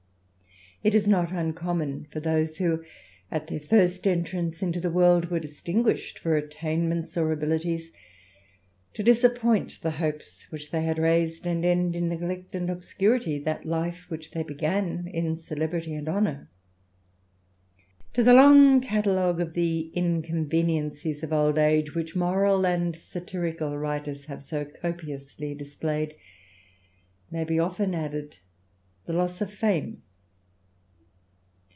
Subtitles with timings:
[0.83, 2.83] It is not uncommon for those who,
[3.29, 7.91] at their first entrance into the world, were distinguished for attainments or abilities,
[8.95, 13.37] to disappoint the hopes which they had raised, and to end in neglect and obscurity
[13.37, 16.49] that life which they began in celebrity and honour.
[18.13, 24.25] To the long catalogue of the inconveniencies of old age, which moral and satirical writers
[24.25, 26.15] have so copiously displayed,
[27.29, 28.37] may be often added
[29.05, 30.01] the loss of fame.